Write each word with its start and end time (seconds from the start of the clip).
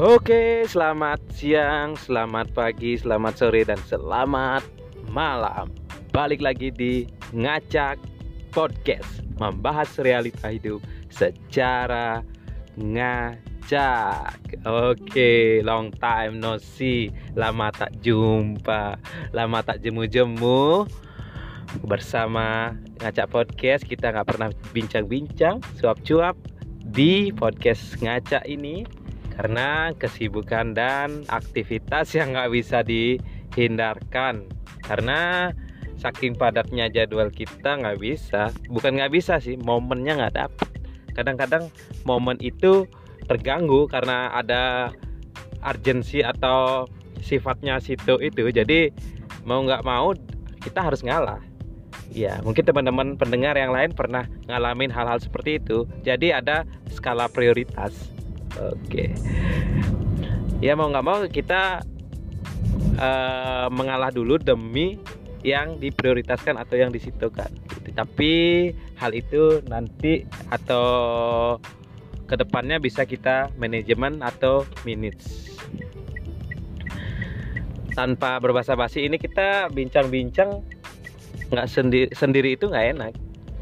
Oke, 0.00 0.64
selamat 0.64 1.20
siang, 1.36 1.92
selamat 1.92 2.56
pagi, 2.56 2.96
selamat 2.96 3.36
sore, 3.36 3.68
dan 3.68 3.76
selamat 3.84 4.64
malam. 5.12 5.68
Balik 6.08 6.40
lagi 6.40 6.72
di 6.72 7.04
Ngacak 7.36 8.00
Podcast, 8.48 9.20
membahas 9.36 9.92
realita 10.00 10.48
hidup 10.48 10.80
secara 11.12 12.24
ngacak. 12.80 14.40
Oke, 14.64 15.60
long 15.68 15.92
time 15.92 16.40
no 16.40 16.56
see, 16.56 17.12
lama 17.36 17.68
tak 17.68 17.92
jumpa, 18.00 18.96
lama 19.36 19.60
tak 19.60 19.84
jemu-jemu. 19.84 20.88
Bersama 21.84 22.72
Ngacak 23.04 23.28
Podcast, 23.28 23.84
kita 23.84 24.16
nggak 24.16 24.32
pernah 24.32 24.48
bincang-bincang, 24.72 25.60
suap-cuap 25.76 26.40
di 26.88 27.36
podcast 27.36 28.00
Ngacak 28.00 28.48
ini 28.48 28.88
karena 29.40 29.96
kesibukan 29.96 30.76
dan 30.76 31.24
aktivitas 31.32 32.12
yang 32.20 32.36
nggak 32.36 32.52
bisa 32.52 32.84
dihindarkan. 32.84 34.44
Karena 34.84 35.48
saking 35.96 36.36
padatnya 36.36 36.92
jadwal 36.92 37.32
kita 37.32 37.80
nggak 37.80 38.00
bisa 38.00 38.52
bukan 38.68 39.00
nggak 39.00 39.16
bisa 39.16 39.40
sih 39.40 39.56
momennya 39.56 40.20
nggak 40.20 40.36
dapet. 40.36 40.68
Kadang-kadang 41.16 41.72
momen 42.04 42.36
itu 42.44 42.84
terganggu 43.24 43.88
karena 43.88 44.28
ada 44.36 44.92
urgensi 45.64 46.20
atau 46.20 46.84
sifatnya 47.24 47.80
situ 47.80 48.20
itu. 48.20 48.44
Jadi 48.52 48.92
mau 49.48 49.64
nggak 49.64 49.88
mau 49.88 50.12
kita 50.60 50.84
harus 50.84 51.00
ngalah. 51.00 51.40
Ya 52.12 52.44
mungkin 52.44 52.68
teman-teman 52.68 53.16
pendengar 53.16 53.56
yang 53.56 53.72
lain 53.72 53.96
pernah 53.96 54.28
ngalamin 54.52 54.92
hal-hal 54.92 55.16
seperti 55.16 55.56
itu. 55.56 55.88
Jadi 56.04 56.28
ada 56.28 56.68
skala 56.92 57.24
prioritas 57.32 58.19
Oke. 58.58 59.14
Ya 60.58 60.74
mau 60.74 60.90
nggak 60.90 61.06
mau 61.06 61.22
kita 61.30 61.84
uh, 62.98 63.66
mengalah 63.70 64.10
dulu 64.10 64.36
demi 64.36 64.98
yang 65.40 65.80
diprioritaskan 65.80 66.60
atau 66.60 66.76
yang 66.76 66.92
disitukan. 66.92 67.48
Gitu. 67.80 67.88
Tapi 67.96 68.32
hal 69.00 69.16
itu 69.16 69.64
nanti 69.68 70.28
atau 70.52 71.56
ke 72.28 72.34
depannya 72.38 72.78
bisa 72.78 73.08
kita 73.08 73.50
manajemen 73.56 74.20
atau 74.20 74.68
minutes. 74.84 75.56
Tanpa 77.96 78.38
berbahasa 78.38 78.78
basi 78.78 79.08
ini 79.08 79.18
kita 79.18 79.72
bincang-bincang 79.72 80.62
nggak 81.50 81.66
sendiri 81.66 82.08
sendiri 82.14 82.54
itu 82.54 82.70
nggak 82.70 82.86
enak. 82.98 83.12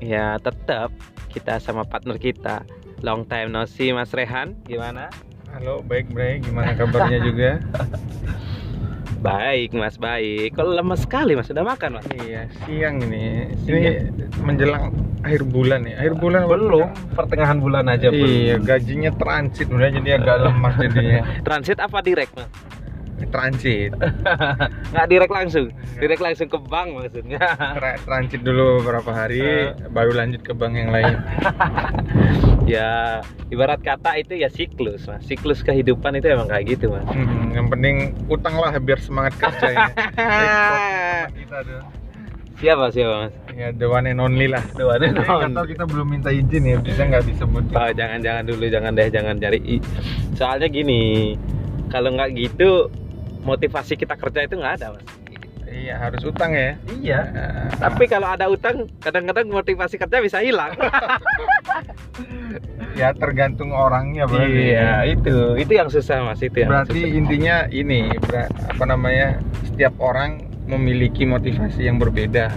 Ya 0.03 0.36
tetap 0.42 0.92
kita 1.33 1.62
sama 1.62 1.86
partner 1.86 2.19
kita 2.19 2.66
Long 2.99 3.23
time 3.31 3.55
no 3.55 3.63
see 3.63 3.95
Mas 3.95 4.11
Rehan, 4.11 4.59
gimana? 4.67 5.07
Halo, 5.55 5.87
baik 5.87 6.11
Bre, 6.11 6.43
gimana 6.43 6.75
kabarnya 6.75 7.23
juga? 7.23 7.51
Baik 9.19 9.75
Mas, 9.75 9.99
baik. 9.99 10.55
Kalau 10.55 10.79
lemas 10.79 11.03
sekali 11.03 11.35
Mas, 11.35 11.51
sudah 11.51 11.67
makan 11.67 11.99
Mas? 11.99 12.07
Iya, 12.23 12.47
siang 12.63 13.03
ini. 13.03 13.51
Ini 13.67 14.15
menjelang 14.39 14.95
akhir 15.27 15.43
bulan 15.43 15.83
ya. 15.91 15.99
Akhir 15.99 16.15
bulan 16.15 16.47
belum, 16.47 16.87
pertengahan 17.19 17.59
bulan 17.59 17.91
aja 17.91 18.15
belum. 18.15 18.31
Iya, 18.31 18.57
gajinya 18.63 19.11
transit 19.19 19.67
udah 19.75 19.91
jadi 19.91 20.23
agak 20.23 20.37
lemas 20.47 20.75
jadinya. 20.79 21.27
transit 21.47 21.83
apa 21.83 21.99
direct 21.99 22.31
Mas? 22.39 22.47
Transit 23.27 23.91
nggak 24.95 25.07
direct 25.11 25.33
langsung 25.35 25.67
direct 25.99 26.23
langsung 26.23 26.47
ke 26.47 26.59
bank 26.71 26.95
maksudnya 26.95 27.43
transit 28.07 28.43
dulu 28.47 28.83
beberapa 28.83 29.11
hari 29.11 29.73
uh. 29.73 29.91
baru 29.91 30.15
lanjut 30.15 30.43
ke 30.47 30.53
bank 30.55 30.75
yang 30.79 30.91
lain 30.95 31.19
ya 32.73 33.21
ibarat 33.51 33.83
kata 33.83 34.21
itu 34.21 34.39
ya 34.39 34.47
siklus 34.53 35.11
mas 35.11 35.27
siklus 35.27 35.67
kehidupan 35.67 36.15
itu 36.21 36.31
emang 36.31 36.47
kayak 36.47 36.79
gitu 36.79 36.95
mas 36.95 37.07
hmm, 37.11 37.57
yang 37.57 37.67
penting 37.67 38.15
utang 38.31 38.55
lah 38.55 38.71
biar 38.78 39.01
semangat 39.03 39.34
kerja 39.41 39.69
ya 39.75 39.87
kita 41.39 41.59
tuh 41.67 41.83
Siapa 42.59 42.91
siapa 42.91 43.31
mas? 43.31 43.34
Ya 43.55 43.71
the 43.71 43.87
one 43.87 44.11
and 44.11 44.19
only 44.19 44.51
lah. 44.51 44.59
The 44.75 44.83
one 44.83 44.99
and 45.07 45.23
only. 45.23 45.55
Atau 45.55 45.62
kita 45.62 45.87
belum 45.87 46.11
minta 46.11 46.34
izin 46.34 46.67
ya, 46.67 46.83
bisa 46.83 47.07
nggak 47.07 47.31
disebut? 47.31 47.71
Oh 47.71 47.91
jangan 47.95 48.19
jangan 48.19 48.51
dulu, 48.51 48.67
jangan 48.67 48.99
deh, 48.99 49.07
jangan 49.15 49.39
cari. 49.39 49.78
Soalnya 50.34 50.67
gini, 50.67 51.39
kalau 51.87 52.19
nggak 52.19 52.34
gitu 52.34 52.91
motivasi 53.48 53.97
kita 53.97 54.14
kerja 54.20 54.44
itu 54.44 54.60
nggak 54.60 54.75
ada 54.81 54.86
mas. 54.92 55.04
Iya 55.69 56.00
harus 56.00 56.25
utang 56.25 56.53
ya. 56.53 56.76
Iya. 57.00 57.20
Uh, 57.32 57.69
tapi 57.81 58.04
kalau 58.09 58.28
ada 58.32 58.48
utang 58.48 58.88
kadang-kadang 59.00 59.48
motivasi 59.48 59.97
kerja 59.97 60.20
bisa 60.20 60.38
hilang. 60.44 60.76
Ya 62.98 63.14
tergantung 63.14 63.70
orangnya 63.70 64.26
berarti 64.26 64.75
iya 64.75 65.06
itu. 65.06 65.54
Itu 65.54 65.70
yang 65.70 65.86
susah 65.86 66.26
mas. 66.26 66.42
Itu 66.42 66.66
yang 66.66 66.75
berarti 66.75 66.98
susah. 66.98 67.14
intinya 67.14 67.56
ini 67.70 68.10
apa 68.50 68.84
namanya 68.91 69.38
setiap 69.70 69.94
orang 70.03 70.42
memiliki 70.66 71.22
motivasi 71.22 71.86
yang 71.86 72.03
berbeda. 72.03 72.50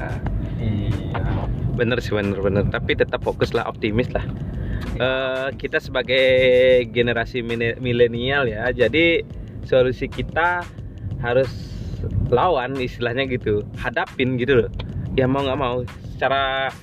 Iya. 0.57 1.21
Bener 1.77 2.01
sih 2.01 2.17
bener 2.17 2.41
bener. 2.41 2.65
Tapi 2.73 2.97
tetap 2.97 3.21
fokuslah 3.21 3.69
optimis 3.69 4.09
lah 4.17 4.25
uh, 4.97 5.49
kita 5.55 5.77
sebagai 5.77 6.25
generasi 6.89 7.45
milenial 7.79 8.49
ya. 8.49 8.69
Jadi 8.73 9.23
solusi 9.63 10.09
kita 10.09 10.65
harus 11.21 11.49
lawan 12.33 12.75
istilahnya 12.77 13.29
gitu 13.29 13.61
hadapin 13.77 14.35
gitu 14.41 14.65
loh. 14.65 14.69
Ya 15.13 15.29
mau 15.29 15.45
nggak 15.45 15.59
mau 15.59 15.85
secara 16.15 16.73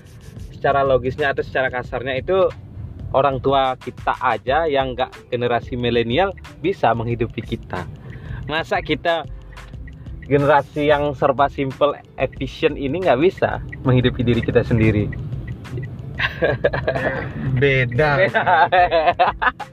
secara 0.55 0.83
logisnya 0.83 1.31
atau 1.31 1.43
secara 1.43 1.71
kasarnya 1.71 2.19
itu 2.19 2.51
orang 3.15 3.41
tua 3.41 3.75
kita 3.79 4.15
aja 4.21 4.67
yang 4.67 4.95
nggak 4.95 5.11
generasi 5.31 5.75
milenial 5.79 6.35
bisa 6.63 6.93
menghidupi 6.93 7.43
kita. 7.43 7.87
Masa 8.51 8.81
kita 8.81 9.25
generasi 10.29 10.93
yang 10.93 11.17
serba 11.17 11.49
simple 11.49 11.97
efisien 12.21 12.77
ini 12.77 13.01
nggak 13.01 13.21
bisa 13.21 13.65
menghidupi 13.83 14.21
diri 14.21 14.45
kita 14.45 14.61
sendiri? 14.61 15.09
Beda. 17.57 18.29
Nah. 18.29 18.69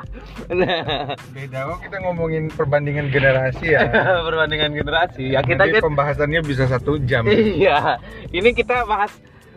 beda 1.34 1.60
kok 1.74 1.80
kita 1.82 1.98
ngomongin 2.06 2.54
perbandingan 2.54 3.10
generasi 3.10 3.74
ya? 3.74 3.90
Perbandingan 4.30 4.78
generasi. 4.78 5.34
Ya 5.34 5.42
kita 5.42 5.66
kan 5.66 5.82
pembahasannya 5.82 6.42
bisa 6.46 6.70
satu 6.70 7.02
jam. 7.02 7.26
Iya. 7.26 7.98
Ini 8.30 8.54
kita 8.54 8.86
bahas 8.86 9.10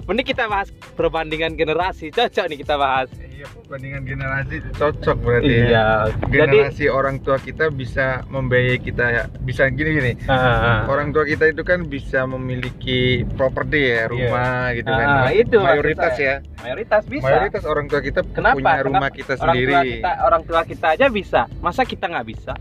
Mending 0.09 0.25
kita 0.25 0.49
bahas 0.49 0.73
perbandingan 0.97 1.53
generasi, 1.53 2.09
cocok 2.09 2.49
nih 2.49 2.65
kita 2.65 2.81
bahas. 2.81 3.13
Iya, 3.39 3.47
perbandingan 3.55 4.03
generasi 4.03 4.55
cocok 4.75 5.17
berarti 5.23 5.47
ya. 5.47 5.63
iya. 5.63 5.87
ya. 6.11 6.27
Generasi 6.27 6.91
Jadi, 6.91 6.99
orang 6.99 7.23
tua 7.23 7.39
kita 7.39 7.71
bisa 7.71 8.27
membiayai 8.27 8.83
kita 8.83 9.05
ya. 9.15 9.25
Bisa 9.47 9.71
gini 9.71 9.95
gini. 9.95 10.13
Uh, 10.27 10.91
orang 10.91 11.15
tua 11.15 11.23
kita 11.23 11.47
itu 11.47 11.63
kan 11.63 11.87
bisa 11.87 12.27
memiliki 12.27 13.23
properti 13.39 13.95
ya, 13.95 13.95
iya. 13.95 14.05
rumah 14.11 14.75
iya. 14.75 14.77
gitu 14.83 14.91
kan. 14.91 15.07
Uh, 15.07 15.31
itu 15.39 15.57
mayoritas 15.63 16.15
ya. 16.19 16.35
Mayoritas 16.67 17.03
bisa. 17.07 17.27
Mayoritas 17.31 17.63
orang 17.63 17.87
tua 17.87 18.01
kita 18.03 18.21
Kenapa? 18.27 18.59
punya 18.59 18.83
rumah 18.83 19.07
Kenapa? 19.07 19.19
kita 19.23 19.35
sendiri. 19.39 19.71
Orang 19.71 19.87
tua 19.87 19.95
kita, 19.95 20.11
orang 20.19 20.43
tua 20.43 20.61
kita 20.67 20.87
aja 20.99 21.07
bisa. 21.07 21.41
Masa 21.63 21.83
kita 21.87 22.05
nggak 22.11 22.27
bisa? 22.27 22.53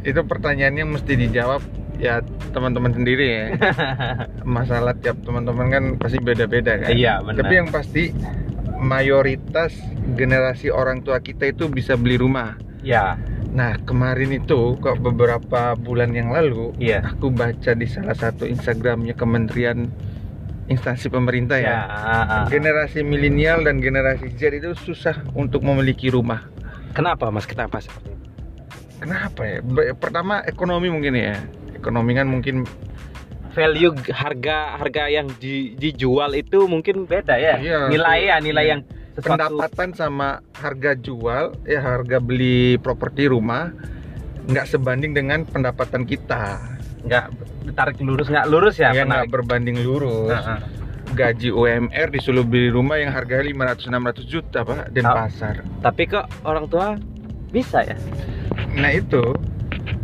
Itu 0.00 0.24
pertanyaannya 0.24 0.84
mesti 0.96 1.12
dijawab 1.12 1.60
ya 2.00 2.24
teman-teman 2.56 2.96
sendiri 2.96 3.26
ya 3.28 3.44
masalah 4.56 4.96
tiap 4.96 5.20
teman-teman 5.20 5.68
kan 5.68 5.84
pasti 6.00 6.16
beda-beda 6.16 6.80
kan 6.80 6.96
iya 6.96 7.20
benar 7.20 7.44
tapi 7.44 7.54
yang 7.60 7.68
pasti 7.68 8.08
mayoritas 8.80 9.76
generasi 10.16 10.72
orang 10.72 11.04
tua 11.04 11.20
kita 11.20 11.52
itu 11.52 11.68
bisa 11.68 11.94
beli 11.94 12.16
rumah. 12.16 12.56
Ya. 12.80 13.20
Nah 13.52 13.76
kemarin 13.84 14.40
itu 14.40 14.80
kok 14.80 14.98
beberapa 15.04 15.76
bulan 15.76 16.16
yang 16.16 16.32
lalu 16.32 16.72
iya. 16.80 17.04
aku 17.04 17.28
baca 17.28 17.76
di 17.76 17.84
salah 17.84 18.16
satu 18.16 18.48
instagramnya 18.48 19.12
kementerian 19.12 19.92
instansi 20.70 21.10
pemerintah 21.10 21.58
ya, 21.58 21.66
ya 21.66 22.46
generasi 22.46 23.02
milenial 23.02 23.66
dan 23.66 23.82
generasi 23.82 24.30
Z 24.38 24.54
itu 24.54 24.70
susah 24.78 25.18
untuk 25.34 25.66
memiliki 25.66 26.08
rumah. 26.08 26.46
Kenapa 26.94 27.28
mas? 27.28 27.44
Kenapa 27.44 27.82
kenapa 29.02 29.42
ya? 29.42 29.58
Pertama 29.98 30.40
ekonomi 30.46 30.88
mungkin 30.88 31.18
ya. 31.18 31.42
Ekonomi 31.74 32.12
kan 32.14 32.28
mungkin 32.30 32.68
value 33.50 33.92
harga 34.10 34.78
harga 34.78 35.04
yang 35.10 35.26
di, 35.38 35.74
dijual 35.74 36.34
itu 36.38 36.66
mungkin 36.70 37.04
beda 37.04 37.36
ya. 37.36 37.56
Iya, 37.58 37.78
nilai 37.90 38.20
ya 38.30 38.36
nilai 38.38 38.64
iya. 38.64 38.72
yang 38.76 38.80
sesuatu. 39.14 39.26
pendapatan 39.26 39.88
sama 39.94 40.28
harga 40.56 40.92
jual 40.96 41.58
ya 41.66 41.80
harga 41.82 42.18
beli 42.22 42.78
properti 42.78 43.28
rumah 43.28 43.74
nggak 44.50 44.66
sebanding 44.66 45.12
dengan 45.12 45.44
pendapatan 45.46 46.06
kita. 46.06 46.58
Nggak 47.06 47.24
ditarik 47.66 47.98
lurus 48.00 48.26
nggak 48.30 48.46
lurus 48.48 48.76
ya 48.80 48.94
ya 48.94 49.04
nggak 49.04 49.30
berbanding 49.30 49.82
lurus. 49.82 50.32
-huh. 50.32 50.60
gaji 51.10 51.50
UMR 51.50 52.06
disuruh 52.14 52.46
beli 52.46 52.70
rumah 52.70 52.94
yang 53.02 53.10
harganya 53.10 53.74
500 53.74 53.90
600 54.22 54.30
juta 54.30 54.62
pak 54.62 54.94
dan 54.94 55.04
pasar 55.10 55.66
tapi 55.82 56.06
kok 56.06 56.30
orang 56.46 56.70
tua 56.70 56.94
bisa 57.50 57.82
ya? 57.82 57.98
Nah 58.78 58.94
itu 58.94 59.34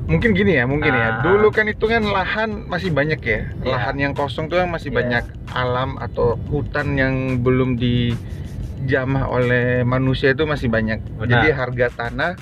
mungkin 0.06 0.38
gini 0.38 0.54
ya 0.54 0.64
mungkin 0.70 0.94
ya. 0.94 0.98
ah. 0.98 1.02
ya 1.02 1.10
dulu 1.26 1.50
kan 1.50 1.66
itu 1.66 1.84
kan 1.90 2.02
lahan 2.06 2.66
masih 2.70 2.94
banyak 2.94 3.18
ya 3.22 3.50
yeah. 3.62 3.74
lahan 3.74 3.96
yang 3.98 4.12
kosong 4.14 4.46
tuh 4.46 4.62
kan 4.62 4.70
masih 4.70 4.94
yeah. 4.94 4.98
banyak 5.02 5.24
alam 5.50 5.98
atau 5.98 6.38
hutan 6.46 6.94
yang 6.94 7.42
belum 7.42 7.74
dijamah 7.74 9.26
oleh 9.26 9.82
manusia 9.82 10.30
itu 10.30 10.46
masih 10.46 10.70
banyak 10.70 11.02
Benar. 11.18 11.26
jadi 11.26 11.48
harga 11.58 11.86
tanah 12.06 12.32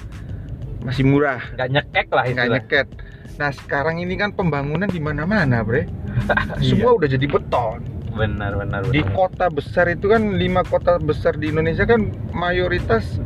masih 0.85 1.09
murah 1.09 1.41
nggak 1.57 1.69
nyekek 1.73 2.07
lah 2.13 2.25
nggak 2.29 2.49
nyeket 2.53 2.87
nah 3.41 3.51
sekarang 3.51 3.99
ini 3.99 4.15
kan 4.21 4.31
pembangunan 4.37 4.87
di 4.87 5.01
mana-mana 5.01 5.65
bre 5.65 5.89
Iya. 6.61 6.79
semua 6.79 6.95
udah 6.95 7.09
jadi 7.11 7.27
beton 7.27 7.81
benar 8.15 8.55
benar 8.55 8.87
di 8.95 9.03
benar 9.03 9.17
kota 9.17 9.47
besar 9.51 9.91
itu 9.91 10.07
kan 10.07 10.39
lima 10.39 10.63
kota 10.63 11.03
besar 11.03 11.35
di 11.35 11.51
Indonesia 11.51 11.83
kan 11.83 12.15
mayoritas 12.31 13.19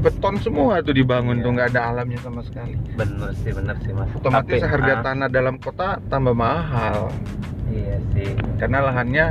beton 0.00 0.34
semua 0.40 0.80
tuh 0.80 0.96
dibangun 0.96 1.38
Iya. 1.38 1.44
tuh 1.44 1.50
nggak 1.52 1.68
ada 1.76 1.80
alamnya 1.92 2.18
sama 2.20 2.40
sekali. 2.40 2.72
Benar 2.96 3.30
sih 3.36 3.52
benar 3.52 3.76
sih 3.84 3.92
mas. 3.92 4.08
Otomatis 4.16 4.60
Tapi, 4.60 4.66
harga 4.66 4.92
ah, 4.96 5.00
tanah 5.04 5.28
dalam 5.28 5.56
kota 5.60 6.00
tambah 6.08 6.32
mahal. 6.32 7.12
Iya 7.68 7.96
sih. 8.16 8.32
Karena 8.56 8.88
lahannya 8.88 9.26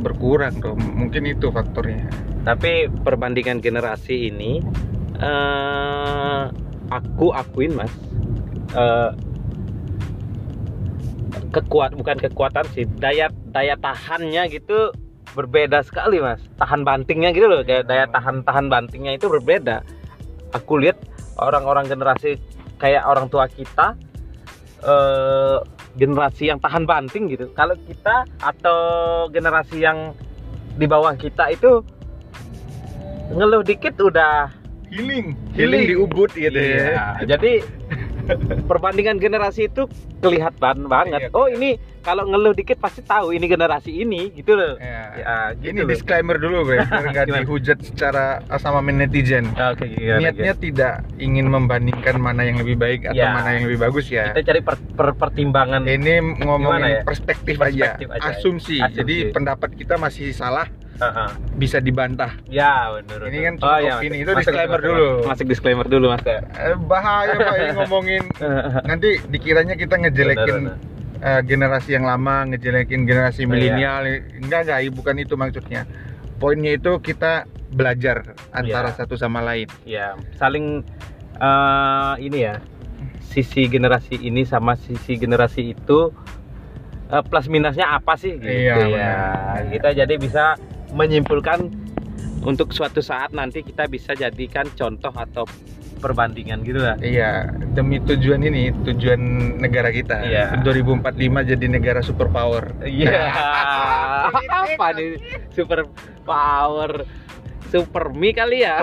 berkurang 0.00 0.58
tuh 0.58 0.74
mungkin 0.74 1.28
itu 1.28 1.52
faktornya. 1.52 2.08
Tapi 2.42 2.90
perbandingan 3.04 3.60
generasi 3.60 4.32
ini 4.32 4.58
eh 5.20 6.42
aku 6.90 7.30
akuin 7.30 7.76
mas 7.76 7.92
eh 8.74 9.10
kekuat 11.52 11.92
bukan 11.92 12.16
kekuatan 12.16 12.64
sih 12.72 12.88
daya 12.96 13.28
daya 13.52 13.76
tahannya 13.76 14.48
gitu 14.48 14.88
berbeda 15.32 15.80
sekali 15.84 16.20
mas. 16.20 16.40
Tahan 16.60 16.84
bantingnya 16.84 17.32
gitu 17.32 17.48
loh 17.48 17.60
kayak 17.64 17.88
daya 17.88 18.04
tahan 18.08 18.44
tahan 18.44 18.66
bantingnya 18.68 19.16
itu 19.16 19.28
berbeda. 19.28 19.80
Aku 20.52 20.76
lihat 20.80 21.00
orang-orang 21.40 21.88
generasi 21.88 22.36
kayak 22.76 23.04
orang 23.08 23.26
tua 23.32 23.48
kita 23.48 23.96
eh 24.82 25.58
generasi 25.96 26.48
yang 26.48 26.58
tahan 26.60 26.88
banting 26.88 27.28
gitu. 27.28 27.52
Kalau 27.52 27.76
kita 27.84 28.24
atau 28.40 28.80
generasi 29.28 29.84
yang 29.84 30.16
di 30.76 30.88
bawah 30.88 31.12
kita 31.16 31.52
itu 31.52 31.84
ngeluh 33.32 33.64
dikit 33.64 33.96
udah 34.00 34.48
healing. 34.88 35.36
Healing. 35.52 35.56
healing 35.56 35.82
di 35.88 35.96
ubud 35.96 36.30
gitu 36.32 36.56
Iya, 36.56 37.20
ya 37.20 37.36
jadi 37.36 37.64
perbandingan 38.62 39.16
generasi 39.16 39.66
itu 39.66 39.86
kelihatan 40.18 40.86
banget. 40.86 41.26
Iya, 41.26 41.34
oh 41.34 41.46
iya. 41.46 41.56
ini 41.56 41.70
kalau 42.00 42.26
ngeluh 42.26 42.50
dikit 42.50 42.78
pasti 42.78 42.98
tahu 43.00 43.30
ini 43.30 43.46
generasi 43.46 43.94
ini 43.96 44.30
gitu 44.32 44.54
loh. 44.54 44.74
Ya. 44.78 45.02
Ya, 45.14 45.34
gitu 45.54 45.70
ini 45.70 45.80
loh. 45.82 45.88
disclaimer 45.88 46.36
dulu 46.36 46.64
bre 46.64 46.82
biar 46.82 47.04
nggak 47.12 47.26
dihujat 47.30 47.78
secara 47.82 48.24
sama 48.56 48.82
netizen 48.82 49.46
Oke, 49.52 49.86
gimana, 49.88 50.18
niatnya 50.18 50.52
tidak 50.54 50.94
ingin 51.16 51.46
membandingkan 51.46 52.18
mana 52.18 52.42
yang 52.42 52.58
lebih 52.58 52.74
baik 52.74 53.06
atau 53.06 53.18
Ya. 53.18 53.30
mana 53.32 53.54
yang 53.54 53.66
lebih 53.66 53.80
bagus 53.82 54.08
ya 54.08 54.30
kita 54.30 54.42
cari 54.44 54.60
per- 54.60 54.82
per- 54.92 55.14
pertimbangan. 55.14 55.86
ini 55.86 56.18
ngomongin 56.40 56.80
Gimana 56.82 56.86
ya? 56.88 57.02
perspektif, 57.02 57.54
Perspektif 57.56 58.06
aja, 58.08 58.18
aja. 58.18 58.30
asumsi. 58.34 58.76
Asumsi. 58.78 58.98
jadi 58.98 59.16
pendapat 59.30 59.70
kita 59.74 59.94
masih 59.96 60.30
salah 60.32 60.66
Heeh. 60.94 61.28
bisa 61.54 61.78
dibantah 61.78 62.36
Ya, 62.46 62.92
benar. 62.92 63.26
Ini 63.26 63.38
kan 63.42 63.54
cuma 63.56 63.76
opini. 63.96 64.16
Itu 64.20 64.32
disclaimer 64.34 64.78
dulu. 64.78 65.08
Masuk 65.24 65.46
disclaimer 65.46 65.86
dulu, 65.86 66.06
Mas. 66.10 66.22
Eh, 66.22 66.42
bahaya 66.78 67.32
pak 67.34 67.54
ini 67.56 67.70
ngomongin 67.72 68.22
nanti 68.90 69.16
dikiranya 69.24 69.74
kita 69.74 69.96
ngejelekin 69.96 70.70
eh, 71.18 71.40
generasi 71.42 71.94
yang 71.94 72.04
lama 72.04 72.44
ngejelekin 72.46 73.02
generasi 73.02 73.42
Oh, 73.42 73.54
iya. 73.54 73.72
milenial 73.72 74.02
enggak 74.36 74.60
enggak 74.64 74.90
bukan 74.90 75.16
itu 75.16 75.34
maksudnya 75.34 75.82
poinnya 76.36 76.74
itu 76.74 76.98
kita 76.98 77.46
belajar 77.70 78.22
antara 78.50 78.90
Iya. 78.90 78.96
satu 78.98 79.14
sama 79.14 79.40
lain 79.40 79.70
Ya, 79.82 80.12
saling 80.34 80.84
eh, 81.36 82.14
ini 82.20 82.38
ya. 82.42 82.56
Sisi 83.22 83.64
generasi 83.64 84.20
ini 84.20 84.44
sama 84.44 84.76
sisi 84.76 85.16
generasi 85.16 85.72
itu 85.72 86.12
eh, 87.08 87.22
plus 87.22 87.46
minusnya 87.46 87.88
apa 87.90 88.12
sih 88.14 88.36
gitu 88.36 88.44
Iya, 88.44 88.74
ya. 88.76 88.84
benar. 88.84 89.60
Kita 89.70 89.88
jadi 89.96 90.14
bisa 90.16 90.44
menyimpulkan 90.92 91.72
untuk 92.42 92.70
suatu 92.70 93.00
saat 93.00 93.30
nanti 93.30 93.60
kita 93.60 93.86
bisa 93.86 94.12
jadikan 94.12 94.66
contoh 94.72 95.10
atau 95.10 95.44
perbandingan 95.96 96.60
gitu 96.62 96.82
lah. 96.82 96.98
iya 96.98 97.46
demi 97.70 97.96
tujuan 97.98 98.42
ini 98.42 98.74
tujuan 98.82 99.20
negara 99.56 99.88
kita 99.88 100.26
Iya. 100.26 100.58
2045 100.60 101.14
jadi 101.46 101.66
negara 101.68 102.00
superpower 102.00 102.74
Iya. 102.82 103.30
apa 104.66 104.86
nih 104.92 105.14
super 105.50 105.86
power 106.22 107.06
super 107.64 108.10
mi 108.10 108.34
kali 108.34 108.62
ya. 108.62 108.82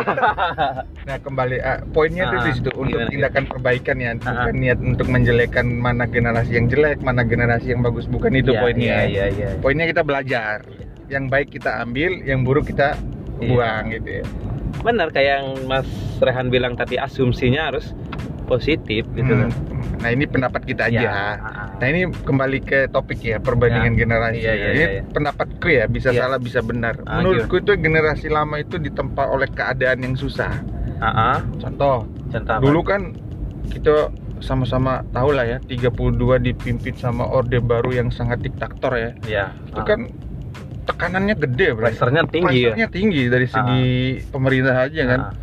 Nah 1.08 1.18
kembali 1.18 1.58
ah, 1.60 1.82
poinnya 1.86 2.26
itu 2.26 2.38
Ah, 2.38 2.44
di 2.44 2.52
situ 2.54 2.70
untuk 2.72 2.98
gimana, 2.98 3.10
tindakan 3.10 3.44
perbaikan 3.46 3.98
ya, 3.98 4.12
bukan 4.16 4.34
Ah. 4.48 4.54
niat 4.56 4.80
untuk 4.80 5.08
menjelekan 5.08 5.66
mana 5.68 6.06
generasi 6.06 6.54
yang 6.54 6.66
jelek, 6.66 6.98
mana 7.00 7.22
generasi 7.22 7.70
yang 7.70 7.82
bagus, 7.82 8.06
bukan 8.06 8.30
itu 8.32 8.50
Iya, 8.50 8.60
poinnya. 8.60 8.96
Iya, 9.04 9.06
iya, 9.06 9.26
iya. 9.32 9.50
Poinnya 9.58 9.86
kita 9.86 10.02
belajar, 10.02 10.66
yang 11.10 11.28
baik 11.28 11.52
kita 11.52 11.82
ambil, 11.82 12.22
yang 12.22 12.42
buruk 12.42 12.66
kita 12.66 12.96
Iya. 13.38 13.48
buang 13.48 13.84
gitu 13.92 14.10
ya. 14.22 14.26
Benar 14.80 15.08
kayak 15.10 15.34
yang 15.36 15.48
Mas 15.66 15.88
Rehan 16.20 16.48
bilang 16.48 16.74
tadi 16.74 16.96
asumsinya 16.96 17.68
harus 17.68 17.92
positif 18.46 19.04
gitu 19.10 19.28
Hmm. 19.28 19.48
loh. 19.48 19.52
Nah 20.00 20.10
ini 20.10 20.24
pendapat 20.24 20.64
kita 20.64 20.88
aja. 20.88 21.02
Ya. 21.02 21.18
Nah 21.76 21.86
ini 21.86 22.08
kembali 22.08 22.60
ke 22.62 22.88
topik 22.88 23.20
ya 23.20 23.38
perbandingan 23.38 23.94
generasi. 23.94 24.40
Iya, 24.40 24.54
iya, 24.54 24.68
ini 24.70 24.80
iya, 24.80 24.90
iya. 24.96 25.02
pendapatku 25.06 25.68
ya 25.68 25.86
bisa 25.86 26.10
Iya. 26.10 26.26
salah 26.26 26.40
bisa 26.40 26.60
benar. 26.60 27.04
Ah, 27.04 27.20
Menurutku 27.20 27.60
itu 27.60 27.76
generasi 27.76 28.28
lama 28.28 28.58
itu 28.58 28.76
ditempa 28.76 29.28
oleh 29.28 29.48
keadaan 29.48 30.00
yang 30.02 30.16
susah. 30.16 30.56
Ah, 30.98 31.08
ah. 31.36 31.38
Contoh, 31.58 32.08
Contoh 32.30 32.54
apa? 32.54 32.64
dulu 32.64 32.80
kan 32.82 33.12
kita 33.70 34.10
sama-sama 34.40 35.04
tahu 35.12 35.36
lah 35.36 35.44
ya 35.46 35.58
32 35.62 36.40
dipimpin 36.40 36.96
sama 36.96 37.28
orde 37.28 37.60
baru 37.60 37.92
yang 37.94 38.08
sangat 38.10 38.40
diktator 38.40 38.96
ya. 38.96 39.12
ya. 39.28 39.46
Itu 39.68 39.84
kan 39.84 40.08
tekanannya 40.90 41.36
gede, 41.38 41.68
pressure-nya 41.78 42.24
tinggi 42.26 42.58
ya. 42.58 42.74
Pressure-nya 42.74 42.88
tinggi 42.90 43.24
dari 43.30 43.48
segi 43.48 43.86
pemerintah 44.34 44.76
aja 44.90 45.04
kan. 45.06 45.22
Ah, 45.30 45.34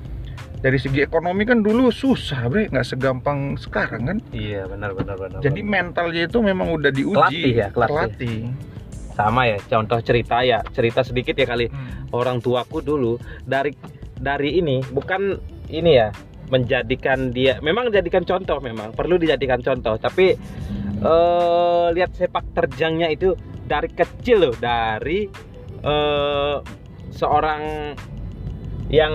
Dari 0.57 0.79
segi 0.83 1.05
ekonomi 1.05 1.47
kan 1.47 1.63
dulu 1.63 1.95
susah, 1.95 2.49
Bre, 2.51 2.67
nggak 2.67 2.83
segampang 2.83 3.55
sekarang 3.55 4.03
kan. 4.09 4.19
iya, 4.35 4.67
benar 4.67 4.97
benar 4.99 5.15
benar. 5.15 5.39
Jadi 5.39 5.61
benar. 5.63 5.95
mentalnya 5.95 6.23
itu 6.27 6.39
memang 6.43 6.75
udah 6.75 6.91
diuji. 6.91 7.15
Kelatih 7.15 7.55
ya, 7.55 7.69
kelatih. 7.71 7.95
Kelatih. 7.95 8.39
sama 9.17 9.49
ya, 9.49 9.57
contoh 9.65 9.97
cerita 10.05 10.45
ya, 10.45 10.61
cerita 10.77 11.01
sedikit 11.01 11.33
ya 11.39 11.47
kali. 11.49 11.73
Hmm. 11.73 12.11
Orang 12.13 12.43
tuaku 12.45 12.85
dulu 12.85 13.17
dari 13.49 13.73
dari 14.17 14.61
ini 14.61 14.81
bukan 14.93 15.37
ini 15.73 15.93
ya 15.97 16.09
menjadikan 16.47 17.35
dia 17.35 17.59
memang 17.59 17.91
dijadikan 17.91 18.23
contoh 18.23 18.63
memang 18.63 18.95
perlu 18.95 19.19
dijadikan 19.19 19.61
contoh 19.61 19.99
tapi 19.99 20.39
eh 20.97 21.87
lihat 21.93 22.15
sepak 22.17 22.45
terjangnya 22.55 23.13
itu 23.13 23.35
dari 23.67 23.91
kecil 23.91 24.49
loh 24.51 24.57
dari 24.57 25.27
eh 25.83 26.57
seorang 27.11 27.93
yang 28.87 29.15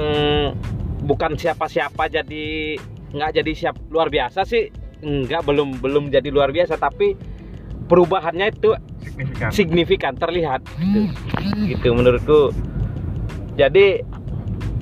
bukan 1.08 1.40
siapa-siapa 1.40 2.12
jadi 2.12 2.76
nggak 3.16 3.32
jadi 3.40 3.52
siap 3.56 3.76
luar 3.88 4.12
biasa 4.12 4.44
sih. 4.44 4.68
Nggak 5.02 5.50
belum 5.50 5.82
belum 5.82 6.14
jadi 6.14 6.30
luar 6.30 6.54
biasa 6.54 6.78
tapi 6.78 7.18
perubahannya 7.90 8.54
itu 8.54 8.78
Signifikan. 9.02 9.50
signifikan 9.50 10.14
terlihat 10.14 10.62
gitu, 10.78 11.10
gitu 11.66 11.88
menurutku. 11.98 12.42
Jadi 13.58 14.06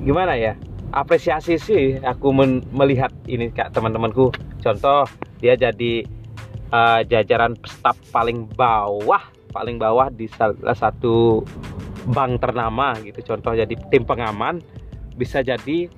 gimana 0.04 0.36
ya? 0.36 0.54
Apresiasi 0.92 1.56
sih 1.56 1.96
aku 2.02 2.34
men- 2.34 2.66
melihat 2.74 3.10
ini 3.30 3.48
kak 3.48 3.72
teman-temanku. 3.72 4.28
Contoh 4.60 5.08
dia 5.40 5.56
jadi 5.56 6.04
uh, 6.68 7.00
jajaran 7.06 7.56
staf 7.64 7.96
paling 8.12 8.44
bawah 8.52 9.24
paling 9.50 9.76
bawah 9.76 10.08
di 10.08 10.30
salah 10.30 10.74
satu 10.74 11.44
bank 12.08 12.40
ternama 12.40 12.96
gitu. 13.04 13.34
Contoh 13.34 13.52
jadi 13.52 13.74
tim 13.92 14.06
pengaman 14.06 14.62
bisa 15.18 15.44
jadi 15.44 15.90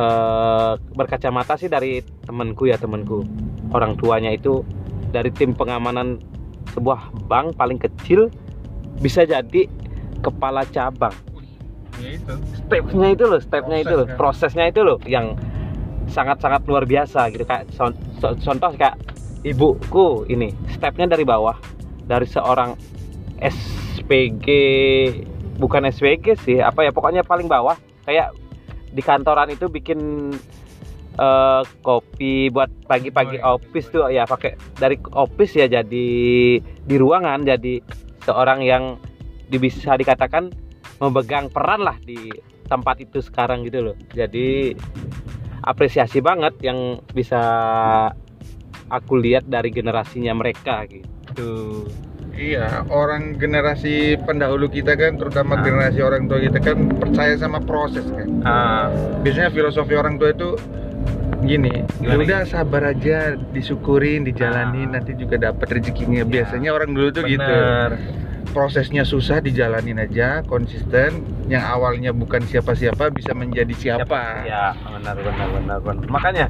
uh, 0.00 0.80
berkacamata 0.96 1.60
sih 1.60 1.68
dari 1.68 2.00
temanku 2.24 2.70
ya 2.70 2.80
temanku. 2.80 3.26
Orang 3.74 3.98
tuanya 4.00 4.32
itu 4.32 4.64
dari 5.10 5.28
tim 5.34 5.52
pengamanan 5.52 6.22
sebuah 6.72 7.10
bank 7.26 7.58
paling 7.58 7.76
kecil 7.76 8.30
bisa 9.02 9.26
jadi 9.26 9.66
kepala 10.22 10.64
cabang. 10.70 11.12
Ya 12.00 12.16
itu. 12.16 12.32
stepnya 12.56 13.08
itu 13.12 13.24
loh 13.28 13.40
stepnya 13.44 13.76
itu 13.84 13.92
loh 13.92 14.08
kan? 14.08 14.16
prosesnya 14.16 14.64
itu 14.72 14.80
loh 14.80 14.96
yang 15.04 15.36
sangat-sangat 16.08 16.64
luar 16.64 16.88
biasa 16.88 17.28
gitu. 17.34 17.44
Kayak 17.44 17.68
con- 17.76 17.98
co- 18.22 18.38
contoh 18.40 18.70
kayak 18.78 18.96
ibuku 19.44 20.24
ini 20.32 20.52
stepnya 20.72 21.12
dari 21.12 21.24
bawah 21.28 21.56
dari 22.10 22.26
seorang 22.26 22.74
SPG 23.38 24.46
bukan 25.62 25.86
SPG 25.86 26.26
sih 26.42 26.58
apa 26.58 26.82
ya 26.82 26.90
pokoknya 26.90 27.22
paling 27.22 27.46
bawah. 27.46 27.78
Kayak 28.02 28.34
di 28.90 28.98
kantoran 29.06 29.54
itu 29.54 29.70
bikin 29.70 30.34
eh, 31.14 31.62
kopi 31.86 32.50
buat 32.50 32.66
pagi-pagi 32.90 33.38
Oh, 33.38 33.54
iya. 33.54 33.54
office 33.54 33.86
tuh 33.94 34.10
ya 34.10 34.26
pakai 34.26 34.58
dari 34.74 34.98
office 35.14 35.54
ya 35.54 35.70
jadi 35.70 36.08
di 36.58 36.96
ruangan 36.98 37.46
jadi 37.46 37.78
seorang 38.26 38.66
yang 38.66 38.98
bisa 39.46 39.94
dikatakan 39.94 40.50
memegang 40.98 41.46
peran 41.54 41.86
lah 41.86 41.94
di 42.02 42.34
tempat 42.66 43.02
itu 43.02 43.22
sekarang 43.22 43.62
gitu 43.66 43.82
loh. 43.92 43.96
Jadi 44.10 44.74
apresiasi 45.62 46.18
banget 46.18 46.58
yang 46.66 46.98
bisa 47.14 47.40
aku 48.90 49.18
lihat 49.22 49.46
dari 49.46 49.70
generasinya 49.70 50.34
mereka 50.34 50.82
gitu 50.90 51.19
Iya, 52.32 52.88
orang 52.88 53.36
generasi 53.36 53.94
pendahulu 54.18 54.66
kita 54.66 54.96
kan, 54.96 55.14
terutama 55.14 55.54
Ah. 55.54 55.62
generasi 55.62 56.00
orang 56.00 56.24
tua 56.24 56.40
kita 56.40 56.58
kan 56.58 56.88
percaya 56.90 57.36
sama 57.36 57.60
proses 57.60 58.06
kan. 58.08 58.28
ah 58.42 58.88
Biasanya 59.20 59.50
filosofi 59.50 59.92
orang 59.92 60.16
tua 60.16 60.32
itu 60.32 60.56
gini 61.40 61.68
ya 61.70 61.84
Gimana, 62.00 62.20
udah 62.20 62.40
sabar 62.44 62.82
aja 62.86 63.16
disyukurin 63.50 64.24
dijalanin 64.24 64.88
Ah. 64.88 64.92
nanti 64.96 65.12
juga 65.14 65.36
dapat 65.38 65.68
rezekinya 65.70 66.24
biasanya 66.24 66.70
orang 66.70 66.92
dulu 66.92 67.08
tuh 67.10 67.24
gitu 67.24 67.40
Bener. 67.40 67.96
prosesnya 68.50 69.04
susah 69.04 69.40
dijalanin 69.40 69.96
aja 69.96 70.40
konsisten 70.42 71.22
yang 71.46 71.62
awalnya 71.62 72.10
bukan 72.10 72.40
siapa-siapa 72.42 73.08
bisa 73.10 73.32
menjadi 73.32 73.72
siapa 73.72 74.44
Ya, 74.44 74.72
benar 74.74 75.16
benar 75.16 75.48
benar 75.50 75.78
benar. 75.80 76.06
Makanya 76.08 76.46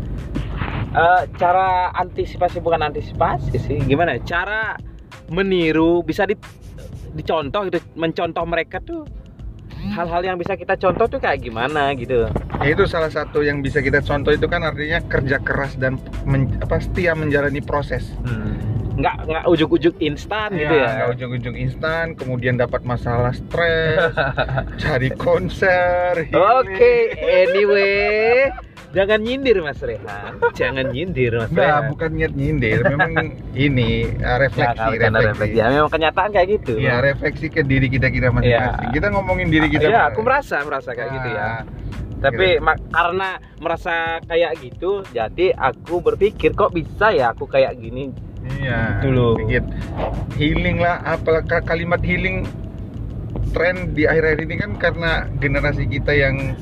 eh, 0.92 1.22
cara 1.34 1.66
antisipasi 1.92 2.58
bukan 2.58 2.82
antisipasi 2.84 3.56
sih. 3.56 3.78
Gimana? 3.80 4.14
ya? 4.14 4.22
Cara 4.22 4.74
meniru 5.28 6.02
bisa 6.02 6.24
di 6.24 6.34
dicontoh 7.10 7.66
gitu, 7.66 7.78
mencontoh 7.94 8.44
mereka 8.44 8.78
tuh 8.78 9.02
hal-hal 9.90 10.22
yang 10.22 10.36
bisa 10.36 10.54
kita 10.54 10.76
contoh 10.76 11.08
tuh 11.08 11.18
kayak 11.18 11.40
gimana 11.40 11.90
gitu. 11.94 12.30
Ya, 12.60 12.68
itu 12.68 12.84
salah 12.84 13.08
satu 13.08 13.40
yang 13.40 13.58
bisa 13.58 13.80
kita 13.80 13.98
contoh 13.98 14.30
itu 14.30 14.44
kan 14.44 14.62
artinya 14.62 15.00
kerja 15.00 15.38
keras 15.38 15.74
dan 15.74 15.96
men- 16.22 16.60
apa 16.60 16.78
setia 16.78 17.14
menjalani 17.14 17.58
proses 17.58 18.12
Nggak 18.90 19.16
nggak 19.24 19.44
ujuk-ujuk 19.48 19.96
instan 19.98 20.52
gitu 20.52 20.68
Ya, 20.68 20.84
ya. 20.84 20.90
nggak 20.92 21.10
ujung-ujung 21.16 21.56
instan 21.56 22.12
kemudian 22.12 22.54
dapat 22.54 22.84
masalah 22.84 23.32
stres 23.32 24.12
cari 24.82 25.08
konser 25.10 26.28
Oke, 26.28 27.16
healing. 27.16 27.48
anyway, 27.48 28.52
jangan 28.90 29.18
nyindir 29.18 29.56
Mas 29.60 29.78
Rehan. 29.78 30.32
Jangan 30.52 30.86
nyindir 30.88 31.32
Mas 31.36 31.48
Nggak, 31.48 31.62
Rehan. 31.64 31.84
bukan 31.88 32.10
niat 32.12 32.32
nyindir, 32.32 32.78
memang 32.84 33.12
ini 33.66 33.90
uh, 34.16 34.20
Ya, 34.20 34.32
refleksi, 34.36 34.86
bercanda 34.90 35.18
refleksi. 35.22 35.56
Ya, 35.56 35.66
memang 35.68 35.90
kenyataan 35.90 36.30
kayak 36.30 36.48
gitu. 36.58 36.72
Ya, 36.76 36.98
refleksi 36.98 37.46
ke 37.46 37.62
diri 37.62 37.86
kita 37.86 38.08
kita 38.08 38.28
masing-masing. 38.28 38.82
Iya. 38.82 38.92
Kita 38.92 39.06
ngomongin 39.10 39.48
diri 39.48 39.68
kita. 39.68 39.86
Iya, 39.86 40.00
aku 40.08 40.20
merasa 40.20 40.62
merasa 40.62 40.90
kayak 40.90 41.10
gitu 41.12 41.28
ya. 41.30 41.40
Ah, 41.40 41.62
Tapi 42.20 42.60
ma- 42.60 42.76
karena 42.86 43.28
merasa 43.56 43.94
kayak 44.22 44.52
gitu, 44.60 45.00
jadi 45.08 45.56
aku 45.56 45.98
berpikir 46.00 46.52
kok 46.52 46.70
bisa 46.70 47.08
ya 47.10 47.32
aku 47.32 47.46
kayak 47.46 47.74
gini. 47.76 48.12
Iya. 48.58 49.00
Dulu. 49.00 49.40
Dikit. 49.40 49.64
Healing 50.34 50.78
lah, 50.78 51.00
apakah 51.06 51.60
kalimat 51.60 52.00
healing 52.00 52.44
tren 53.50 53.94
di 53.94 54.04
akhir-akhir 54.04 54.40
ini 54.42 54.54
kan 54.56 54.70
karena 54.76 55.10
generasi 55.36 55.84
kita 55.86 56.12
yang 56.12 56.54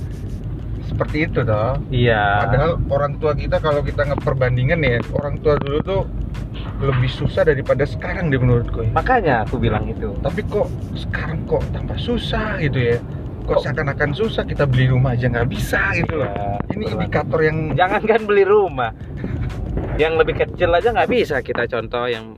seperti 0.88 1.28
itu 1.28 1.44
toh. 1.44 1.76
Iya. 1.88 2.48
Padahal 2.48 2.72
orang 2.88 3.12
tua 3.16 3.32
kita 3.32 3.60
kalau 3.60 3.84
kita 3.84 4.02
ngeperbandingan 4.04 4.80
ya, 4.80 4.98
orang 5.12 5.36
tua 5.38 5.54
dulu 5.56 5.78
tuh 5.80 6.02
lebih 6.80 7.10
susah 7.10 7.44
daripada 7.44 7.84
sekarang 7.84 8.32
deh 8.32 8.40
menurutku 8.40 8.82
ya. 8.82 8.90
Makanya 8.90 9.34
aku 9.44 9.60
bilang 9.60 9.84
itu. 9.84 10.16
Tapi 10.18 10.40
kok 10.46 10.66
sekarang 10.96 11.44
kok 11.44 11.62
tambah 11.70 11.98
susah 11.98 12.56
gitu 12.58 12.80
ya? 12.80 12.96
Kok 13.44 13.54
Kok- 13.54 13.62
seakan-akan 13.64 14.10
susah 14.12 14.42
kita 14.42 14.64
beli 14.64 14.88
rumah 14.88 15.12
aja 15.12 15.28
nggak 15.28 15.48
bisa 15.48 15.80
gitu 15.94 16.20
loh. 16.20 16.28
Iya, 16.28 16.48
Ini 16.68 16.84
betul. 16.84 16.92
indikator 16.96 17.40
yang 17.40 17.58
Jangankan 17.72 18.20
beli 18.24 18.44
rumah, 18.44 18.90
yang 19.96 20.14
lebih 20.14 20.34
kecil 20.36 20.70
aja 20.70 20.88
nggak 20.90 21.10
bisa 21.10 21.36
kita 21.40 21.64
contoh 21.64 22.06
yang 22.06 22.36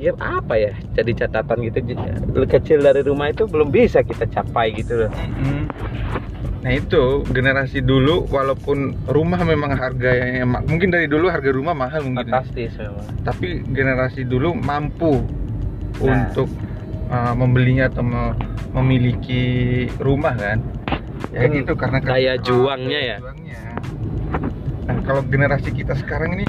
ya 0.00 0.10
apa 0.18 0.58
ya 0.58 0.72
jadi 0.98 1.14
catatan 1.14 1.62
gitu 1.62 1.78
kecil 2.42 2.82
dari 2.82 3.06
rumah 3.06 3.30
itu 3.30 3.46
belum 3.46 3.70
bisa 3.70 4.02
kita 4.02 4.26
capai 4.26 4.74
gitu 4.74 5.06
loh 5.06 5.10
Mm. 5.38 5.64
Nah 6.62 6.72
itu 6.72 7.02
generasi 7.26 7.82
dulu 7.82 8.26
walaupun 8.26 8.78
rumah 9.04 9.42
memang 9.42 9.74
harganya 9.74 10.46
ma- 10.46 10.62
mungkin 10.62 10.88
dari 10.88 11.06
dulu 11.06 11.26
harga 11.26 11.50
rumah 11.50 11.74
mahal 11.74 12.06
mungkin 12.06 12.22
ya. 12.22 12.38
fantastis 12.38 12.70
memang 12.76 13.02
tapi 13.22 13.48
generasi 13.66 14.22
dulu 14.22 14.54
mampu 14.54 15.26
Nah. 15.94 16.08
untuk 16.24 16.48
uh, 17.08 17.30
membelinya 17.32 17.86
atau 17.86 18.00
me- 18.00 18.34
memiliki 18.72 19.42
rumah 19.98 20.32
kan 20.32 20.58
ya 21.28 21.40
Kan 21.42 21.50
gitu 21.52 21.72
karena 21.74 21.98
daya 21.98 22.32
ah, 22.32 22.36
juangnya 22.38 23.00
ya. 23.02 23.16
juangnya. 23.18 23.60
Nah 24.82 24.96
kalau 25.02 25.22
generasi 25.24 25.70
kita 25.70 25.94
sekarang 25.96 26.36
ini 26.36 26.46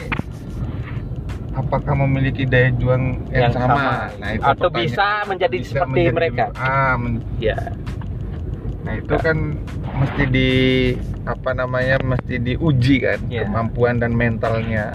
apakah 1.54 1.94
memiliki 2.00 2.44
daya 2.44 2.70
juang 2.72 3.30
yang, 3.30 3.50
Yang 3.50 3.54
sama. 3.56 4.10
Nah, 4.16 4.30
itu 4.32 4.42
Atau 4.44 4.68
pertanyaan. 4.68 4.84
bisa 4.84 5.06
menjadi 5.26 5.58
seperti 5.64 6.02
mereka. 6.10 6.44
Ah, 6.56 6.96
men- 6.96 7.22
ya 7.38 7.58
Nah 8.84 8.94
itu 9.00 9.16
kan 9.16 9.38
mesti 9.96 10.24
di 10.28 10.50
apa 11.24 11.56
namanya 11.56 12.04
mesti 12.04 12.36
diuji 12.36 12.96
kan 13.00 13.20
Iya. 13.32 13.48
kemampuan 13.48 14.04
dan 14.04 14.12
mentalnya 14.12 14.92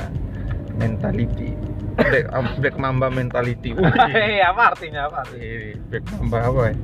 mentality. 0.76 1.56
Black, 1.98 2.30
black 2.62 2.76
mamba 2.78 3.10
mentality. 3.10 3.74
Hei, 3.74 4.38
apa 4.50 4.70
artinya 4.76 5.10
apa 5.10 5.26
ini 5.34 5.74
black 5.88 6.04
mamba 6.14 6.38
apa 6.46 6.60
ya? 6.70 6.74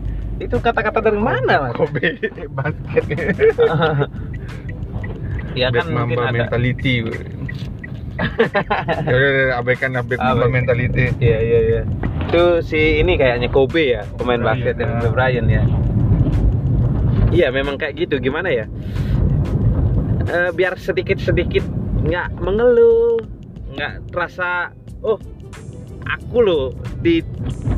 Itu 0.43 0.57
kata-kata 0.59 0.99
dari 0.99 1.21
mana 1.21 1.71
mas? 1.71 1.73
Kobe 1.77 2.19
basket. 2.51 3.05
Ya 5.55 5.71
black 5.71 5.87
kan 5.87 5.95
mamba 5.95 6.23
ada. 6.27 6.35
mentality. 6.35 6.95
Ya 8.15 9.11
udah, 9.11 9.31
udah, 9.31 9.47
abaikan 9.59 9.91
black 10.03 10.19
mamba 10.19 10.47
mentality. 10.47 11.11
Iya 11.19 11.39
iya 11.39 11.61
iya. 11.63 11.83
Itu 12.27 12.63
si 12.63 12.99
ini 12.99 13.15
kayaknya 13.15 13.47
Kobe 13.51 13.95
ya, 13.95 14.03
pemain 14.19 14.43
basket 14.43 14.75
yang 14.79 14.91
ya. 14.91 14.99
Kobe 14.99 15.09
Bryant 15.15 15.49
ya. 15.51 15.63
Iya 17.35 17.51
memang 17.51 17.75
kayak 17.75 18.07
gitu. 18.07 18.23
Gimana 18.23 18.49
ya? 18.49 18.71
Eh, 20.31 20.51
biar 20.55 20.79
sedikit-sedikit 20.79 21.67
nggak 22.07 22.39
mengeluh, 22.39 23.19
nggak 23.75 24.15
terasa 24.15 24.71
oh 25.03 25.19
aku 26.07 26.39
loh 26.41 26.65
di 27.03 27.21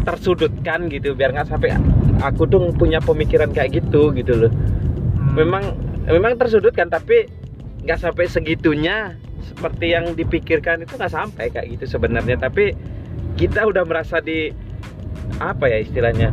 tersudutkan 0.07 0.87
gitu 0.93 1.17
biar 1.17 1.35
nggak 1.35 1.49
sampai 1.51 1.75
aku 2.23 2.47
tuh 2.47 2.71
punya 2.75 3.03
pemikiran 3.03 3.51
kayak 3.51 3.83
gitu 3.83 4.15
gitu 4.15 4.47
loh 4.47 4.53
memang 5.35 5.75
memang 6.07 6.39
tersudutkan 6.39 6.91
tapi 6.91 7.27
nggak 7.83 7.99
sampai 7.99 8.27
segitunya 8.31 9.15
seperti 9.43 9.95
yang 9.95 10.15
dipikirkan 10.15 10.83
itu 10.83 10.95
nggak 10.95 11.13
sampai 11.13 11.51
kayak 11.51 11.79
gitu 11.79 11.99
sebenarnya 11.99 12.39
tapi 12.39 12.75
kita 13.39 13.67
udah 13.67 13.87
merasa 13.87 14.19
di 14.23 14.51
apa 15.39 15.67
ya 15.71 15.79
istilahnya 15.83 16.31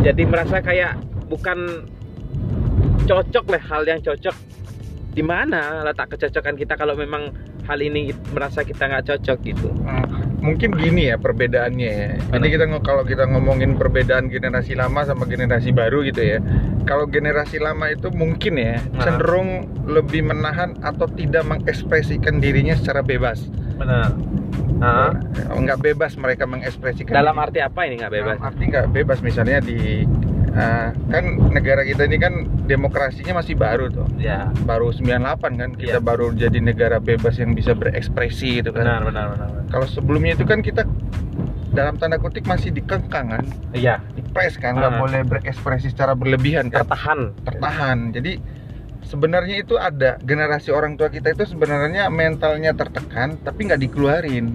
jadi 0.00 0.22
merasa 0.28 0.60
kayak 0.60 1.00
bukan 1.28 1.88
cocok 3.04 3.44
lah 3.48 3.62
hal 3.62 3.82
yang 3.84 4.00
cocok 4.00 4.34
di 5.10 5.22
mana 5.22 5.80
letak 5.82 6.12
kecocokan 6.12 6.54
kita 6.54 6.76
kalau 6.76 6.92
memang 6.92 7.32
hal 7.64 7.78
ini 7.78 8.12
merasa 8.30 8.60
kita 8.60 8.84
nggak 8.84 9.04
cocok 9.06 9.38
gitu 9.42 9.68
Hmm, 9.72 10.04
mungkin 10.44 10.70
gini 10.72 11.08
ya 11.08 11.16
perbedaannya 11.16 11.90
ya. 11.90 12.10
Ini 12.30 12.46
kita 12.46 12.64
kalau 12.78 13.02
kita 13.02 13.24
ngomongin 13.24 13.74
perbedaan 13.74 14.28
generasi 14.28 14.74
lama 14.74 15.02
sama 15.02 15.24
generasi 15.24 15.70
baru 15.70 16.04
gitu 16.04 16.20
ya. 16.20 16.38
Kalau 16.84 17.06
generasi 17.06 17.58
lama 17.58 17.88
itu 17.88 18.12
mungkin 18.12 18.54
ya 18.54 18.76
Nah. 18.92 19.02
cenderung 19.02 19.50
lebih 19.84 20.22
menahan 20.22 20.76
atau 20.80 21.08
tidak 21.08 21.42
mengekspresikan 21.44 22.38
dirinya 22.38 22.74
secara 22.74 23.00
bebas. 23.00 23.48
benar 23.76 24.12
Ya, 24.76 25.16
Nggak 25.50 25.80
bebas 25.82 26.12
mereka 26.14 26.44
mengekspresikan. 26.44 27.08
dalam 27.10 27.32
diri. 27.32 27.42
arti 27.42 27.58
apa 27.62 27.80
ini 27.82 27.94
nggak 27.96 28.12
bebas 28.12 28.36
Dalam 28.36 28.44
arti 28.44 28.62
nggak 28.66 28.86
bebas 28.92 29.18
misalnya 29.20 29.58
di 29.58 30.04
uh, 30.56 30.88
kan 31.06 31.24
negara 31.48 31.82
kita 31.82 32.04
ini 32.04 32.16
kan 32.16 32.34
demokrasinya 32.64 33.38
masih 33.38 33.54
baru 33.54 33.86
tuh. 33.86 34.08
ya 34.16 34.48
Baru 34.62 34.90
98 34.90 35.20
kan 35.54 35.70
kita 35.72 35.98
Iya. 35.98 36.02
baru 36.02 36.32
jadi 36.32 36.58
negara 36.58 36.98
bebas 36.98 37.36
yang 37.36 37.52
bisa 37.52 37.72
berekspresi 37.72 38.58
gitu 38.58 38.72
kan 38.72 38.82
benar 38.82 39.02
benar 39.04 39.26
benar 39.30 39.48
benar. 39.52 39.64
kalau 39.68 39.86
sebelumnya 39.86 40.34
itu 40.34 40.42
kan 40.42 40.60
kita 40.60 40.82
dalam 41.70 41.94
tanda 41.94 42.16
kutip 42.16 42.42
masih 42.44 42.72
dikengkang 42.72 43.30
kan 43.30 43.44
iya 43.70 44.00
dipres 44.10 44.56
kan 44.56 44.74
nggak 44.74 44.90
Ah. 44.90 44.98
boleh 44.98 45.20
berekspresi 45.22 45.88
secara 45.88 46.12
berlebihan 46.12 46.66
kan 46.66 46.82
tertahan 46.82 47.20
tertahan 47.42 47.98
jadi 48.10 48.40
sebenarnya 49.02 49.60
itu 49.60 49.76
ada 49.76 50.16
generasi 50.20 50.68
orang 50.68 50.96
tua 50.96 51.06
kita 51.06 51.30
itu 51.30 51.44
sebenarnya 51.46 52.08
mentalnya 52.08 52.72
tertekan 52.72 53.36
tapi 53.38 53.68
nggak 53.68 53.78
dikeluarin 53.78 54.50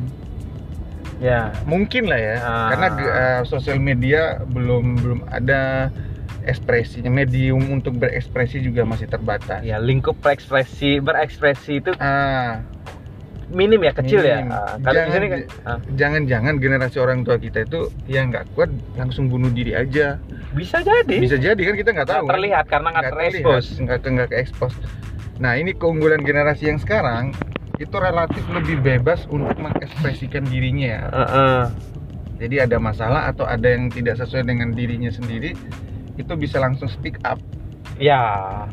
ya 1.21 1.53
mungkin 1.63 2.09
lah 2.09 2.17
ya 2.17 2.35
Ah. 2.35 2.69
karena 2.69 2.87
uh, 2.89 3.41
sosial 3.45 3.77
media 3.77 4.41
belum 4.43 4.97
belum 4.97 5.19
ada 5.29 5.93
ekspresinya 6.41 7.07
medium 7.07 7.61
untuk 7.69 7.95
berekspresi 7.95 8.57
juga 8.59 8.81
masih 8.81 9.05
terbatas 9.05 9.61
ya 9.61 9.77
lingkup 9.77 10.17
berekspresi 10.17 10.97
berekspresi 10.97 11.77
itu 11.77 11.93
ah 11.95 12.65
minim 13.47 13.77
ya 13.77 13.93
kecil 13.93 14.19
Minim. 14.19 14.49
ya 14.49 14.57
Ah, 14.57 14.73
kalau 14.79 14.95
di 14.95 14.97
Jangan 14.97 15.11
sini 15.11 15.25
kan 15.27 15.39
ah, 15.61 15.77
jangan-jangan 15.93 16.53
generasi 16.57 16.97
orang 16.97 17.21
tua 17.21 17.37
kita 17.37 17.61
itu 17.61 17.79
yang 18.07 18.33
nggak 18.33 18.49
kuat 18.51 18.69
langsung 18.97 19.29
bunuh 19.29 19.53
diri 19.53 19.77
aja 19.77 20.17
bisa 20.51 20.81
jadi 20.81 21.15
bisa 21.15 21.37
jadi 21.37 21.61
kan 21.61 21.75
kita 21.77 21.89
nggak 21.93 22.09
tahu 22.09 22.25
kan? 22.25 22.31
terlihat 22.33 22.65
karena 22.65 22.87
nggak 22.89 23.11
terekspos 23.13 23.65
nggak 23.77 23.99
nggak 24.01 24.27
ke 24.27 24.37
expose 24.39 24.73
nah 25.37 25.53
ini 25.53 25.77
keunggulan 25.77 26.19
generasi 26.19 26.73
yang 26.73 26.79
sekarang 26.79 27.37
itu 27.81 27.95
relatif 27.97 28.45
lebih 28.53 28.77
bebas 28.85 29.25
untuk 29.25 29.57
mengekspresikan 29.57 30.45
dirinya 30.45 31.09
Heeh. 31.09 31.61
jadi 32.37 32.69
ada 32.69 32.77
masalah 32.77 33.33
atau 33.33 33.49
ada 33.49 33.65
yang 33.65 33.89
tidak 33.89 34.21
sesuai 34.21 34.45
dengan 34.45 34.77
dirinya 34.77 35.09
sendiri 35.09 35.57
itu 36.21 36.33
bisa 36.35 36.59
langsung 36.59 36.89
speak 36.91 37.17
up. 37.23 37.39
Ya 38.01 38.21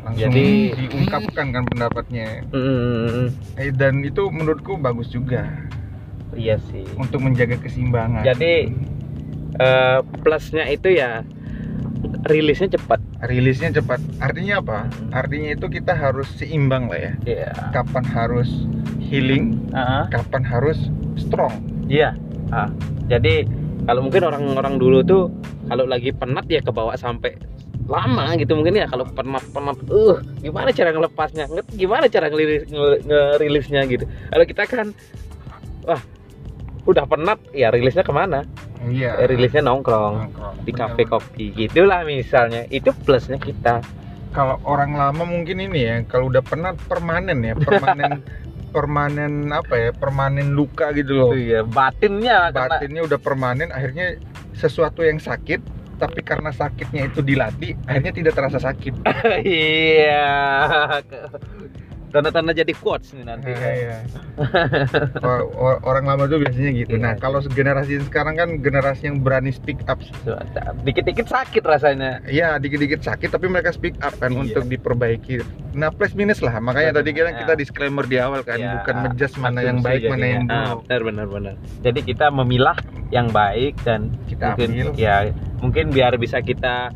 langsung 0.01 0.31
jadi 0.31 0.73
diungkapkan 0.73 1.53
kan 1.53 1.63
pendapatnya. 1.69 2.45
Mm, 2.49 3.29
eh, 3.61 3.71
dan 3.73 4.01
itu 4.01 4.25
menurutku 4.33 4.79
bagus 4.79 5.13
juga. 5.13 5.45
Iya 6.33 6.57
sih. 6.71 6.85
Untuk 6.97 7.21
menjaga 7.21 7.57
keseimbangan. 7.61 8.25
Jadi, 8.25 8.73
eh, 9.59 9.99
plusnya 10.21 10.65
itu 10.69 10.93
ya 10.93 11.21
rilisnya 12.25 12.73
cepat. 12.79 13.01
rilisnya 13.19 13.75
cepat. 13.75 13.99
Artinya 14.23 14.63
apa? 14.63 14.79
Artinya 15.11 15.51
itu 15.51 15.67
kita 15.67 15.91
harus 15.91 16.31
seimbang 16.39 16.87
lah 16.87 16.99
ya. 16.99 17.13
Iya. 17.27 17.51
kapan 17.75 18.05
harus 18.07 18.47
healing 19.09 19.57
Ah, 19.73 20.05
kapan 20.07 20.45
harus 20.45 20.77
strong. 21.17 21.51
Iya. 21.85 22.13
Ah, 22.49 22.69
jadi 23.05 23.45
kalau 23.83 24.05
mungkin 24.05 24.21
orang-orang 24.23 24.77
dulu 24.77 25.01
tuh 25.01 25.23
kalau 25.65 25.85
lagi 25.85 26.13
penat 26.13 26.45
ya 26.45 26.61
kebawa 26.61 26.93
sampai 26.93 27.33
lama 27.89 28.37
gitu 28.37 28.53
mungkin 28.53 28.77
ya. 28.77 28.85
Kalau 28.85 29.05
penat-penat 29.09 29.77
uh 29.89 30.17
gimana 30.39 30.69
cara 30.69 30.93
ngelepasnya? 30.93 31.49
Nge- 31.49 31.73
gimana 31.73 32.05
cara 32.05 32.29
ngeliris, 32.29 32.69
nge- 32.69 33.01
ngerilisnya 33.03 33.81
gitu? 33.89 34.05
Kalau 34.05 34.45
kita 34.45 34.63
kan 34.63 34.87
wah 35.83 36.01
udah 36.85 37.05
penat 37.05 37.37
ya 37.51 37.69
rilisnya 37.69 38.01
ke 38.01 38.13
mana? 38.13 38.45
Iya. 38.79 39.17
Eh, 39.19 39.27
rilisnya 39.27 39.61
nongkrong 39.61 40.15
Nongkrong. 40.29 40.55
di 40.63 40.71
kafe 40.71 41.03
kopi 41.03 41.45
gitulah 41.51 42.05
misalnya. 42.05 42.65
Itu 42.69 42.93
plusnya 42.95 43.37
kita. 43.37 43.81
Kalau 44.29 44.61
orang 44.61 44.93
lama 44.93 45.25
mungkin 45.25 45.57
ini 45.59 45.79
ya 45.81 45.95
kalau 46.05 46.29
udah 46.29 46.45
penat 46.45 46.77
permanen 46.85 47.41
ya 47.41 47.57
permanen 47.57 48.21
permanen 48.69 49.49
apa 49.49 49.75
ya 49.75 49.89
permanen 49.91 50.53
luka 50.53 50.93
gitu 50.93 51.13
loh. 51.17 51.31
Iya 51.33 51.65
batinnya 51.65 52.53
karena 52.53 52.79
batinnya 52.79 53.01
udah 53.05 53.19
permanen 53.19 53.69
akhirnya 53.73 54.17
sesuatu 54.55 55.01
yang 55.01 55.17
sakit 55.17 55.61
tapi 55.99 56.23
karena 56.23 56.55
sakitnya 56.55 57.11
itu 57.11 57.19
dilatih 57.19 57.75
akhirnya 57.89 58.13
tidak 58.15 58.33
terasa 58.37 58.59
sakit. 58.61 58.93
Iya 59.43 60.31
tanda-tanda 62.09 62.51
jadi 62.51 62.73
quotes 62.73 63.13
nih 63.13 63.23
nanti 63.23 63.49
Iya. 63.51 63.97
O- 65.19 65.45
o- 65.51 65.79
orang 65.83 66.05
lama 66.05 66.25
tuh 66.25 66.39
biasanya 66.39 66.71
gitu 66.75 66.93
Iya. 66.93 67.01
nah 67.01 67.13
kalau 67.15 67.39
generasi 67.43 68.01
sekarang 68.03 68.35
kan 68.35 68.49
generasi 68.57 69.07
yang 69.07 69.19
berani 69.19 69.49
speak 69.49 69.85
up 69.85 70.01
dikit-dikit 70.81 71.25
sakit 71.25 71.61
rasanya 71.61 72.23
ya 72.25 72.57
dikit-dikit 72.57 72.99
sakit 72.99 73.29
tapi 73.29 73.45
mereka 73.45 73.69
speak 73.69 73.97
up 73.99 74.13
kan 74.15 74.31
Iya. 74.31 74.41
untuk 74.41 74.63
diperbaiki 74.65 75.41
nah 75.71 75.89
plus 75.89 76.13
minus 76.13 76.39
lah 76.39 76.57
makanya 76.57 76.97
tadi 76.97 77.09
kita 77.11 77.29
Ya. 77.29 77.37
kita 77.37 77.53
disclaimer 77.55 78.03
di 78.03 78.17
awal 78.17 78.41
kan 78.41 78.57
Ya, 78.57 78.73
bukan 78.75 78.95
ngejudge 79.05 79.35
mana 79.37 79.59
yang 79.61 79.79
baik 79.79 80.01
mana 80.05 80.25
yang 80.27 80.43
Ah, 80.45 80.73
buruk 80.73 80.81
benar 80.83 81.01
benar 81.03 81.27
benar 81.27 81.53
jadi 81.79 81.99
kita 82.01 82.25
memilah 82.29 82.77
yang 83.09 83.29
baik 83.29 83.77
dan 83.81 84.13
Kita 84.25 84.53
mungkin 84.53 84.69
ambil. 84.87 84.87
ya 84.95 85.15
mungkin 85.59 85.85
biar 85.89 86.13
bisa 86.15 86.39
kita 86.39 86.89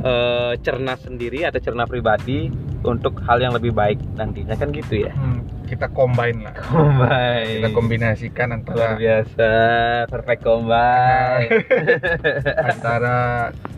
eh, 0.00 0.52
cerna 0.58 0.96
sendiri 0.96 1.44
atau 1.44 1.58
cerna 1.58 1.84
pribadi 1.84 2.50
untuk 2.82 3.18
hal 3.22 3.38
yang 3.38 3.54
lebih 3.54 3.70
baik 3.70 3.98
nantinya 4.18 4.54
kan 4.58 4.74
gitu 4.74 5.06
ya? 5.06 5.12
Hmm, 5.14 5.46
kita 5.70 5.86
combine 5.90 6.42
lah. 6.44 6.54
Combine. 6.58 7.62
Kita 7.62 7.68
kombinasikan 7.70 8.48
luar 8.50 8.58
antara 8.60 8.86
biasa 8.98 9.50
perfect 10.10 10.42
combine. 10.42 11.50
Antara 12.72 13.16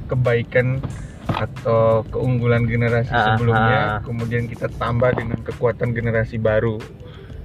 kebaikan 0.09 0.81
atau 1.25 2.05
keunggulan 2.13 2.69
generasi 2.69 3.11
Ah, 3.11 3.35
sebelumnya 3.35 3.81
kemudian 4.05 4.45
kita 4.45 4.69
tambah 4.77 5.17
dengan 5.17 5.41
kekuatan 5.41 5.97
generasi 5.97 6.37
baru 6.37 6.77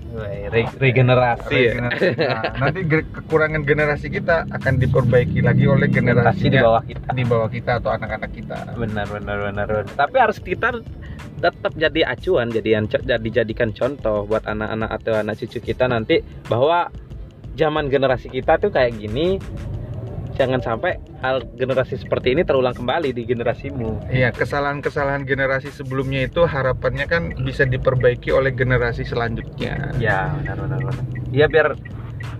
Re- 0.10 0.74
regenerasi 0.82 1.54
ya 1.54 1.74
Regenerasi. 1.78 2.08
Nah, 2.18 2.44
nanti 2.58 2.80
ge- 2.90 3.10
kekurangan 3.14 3.62
generasi 3.62 4.08
kita 4.10 4.50
akan 4.50 4.82
diperbaiki 4.82 5.46
lagi 5.46 5.70
oleh 5.70 5.86
generasi 5.86 6.50
generasi 6.50 6.50
di 6.50 6.58
bawah 6.58 6.84
kita 6.84 7.08
di 7.14 7.24
bawah 7.30 7.50
kita 7.50 7.72
atau 7.78 7.90
anak-anak 7.94 8.32
kita 8.34 8.58
benar 8.74 9.06
benar 9.06 9.38
benar 9.38 9.68
benar. 9.70 9.86
tapi 9.94 10.18
harus 10.18 10.42
kita 10.42 10.82
tetap 11.40 11.74
jadi 11.78 12.02
acuan 12.10 12.50
jadi 12.50 12.82
yang 12.82 12.86
jadi 12.90 13.30
jadikan 13.44 13.70
contoh 13.72 14.26
buat 14.26 14.44
anak-anak 14.50 14.90
atau 14.98 15.14
anak 15.14 15.38
cucu 15.40 15.62
kita 15.62 15.86
nanti 15.86 16.26
bahwa 16.50 16.90
zaman 17.54 17.88
generasi 17.88 18.34
kita 18.34 18.58
tuh 18.58 18.74
kayak 18.74 18.98
gini 18.98 19.38
jangan 20.40 20.64
sampai 20.64 20.96
hal 21.20 21.44
generasi 21.60 22.00
seperti 22.00 22.32
ini 22.32 22.48
terulang 22.48 22.72
kembali 22.72 23.12
di 23.12 23.28
generasimu. 23.28 24.08
Iya, 24.08 24.32
kesalahan-kesalahan 24.32 25.28
generasi 25.28 25.68
sebelumnya 25.68 26.24
itu 26.24 26.48
harapannya 26.48 27.06
kan 27.12 27.36
bisa 27.44 27.68
diperbaiki 27.68 28.32
oleh 28.32 28.56
generasi 28.56 29.04
selanjutnya. 29.04 29.92
ya 30.00 30.32
benar 30.40 30.56
benar 30.64 30.80
benar. 30.80 31.04
Ya 31.36 31.46
biar 31.52 31.76